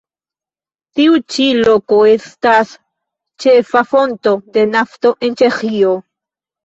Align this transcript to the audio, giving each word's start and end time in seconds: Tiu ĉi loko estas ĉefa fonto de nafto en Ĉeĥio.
Tiu 0.99 1.17
ĉi 1.33 1.45
loko 1.57 1.99
estas 2.13 2.73
ĉefa 3.45 3.87
fonto 3.93 4.35
de 4.57 4.65
nafto 4.73 5.13
en 5.29 5.39
Ĉeĥio. 5.43 5.93